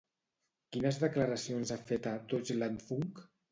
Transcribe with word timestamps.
Quines 0.75 0.97
declaracions 1.03 1.75
ha 1.77 1.79
fet 1.91 2.11
a 2.15 2.17
Deutschlandfunk? 2.35 3.25